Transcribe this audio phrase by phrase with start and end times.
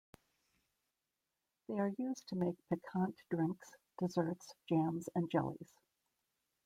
[1.67, 5.75] They are used to make piquant drinks, desserts, jams, and jellies.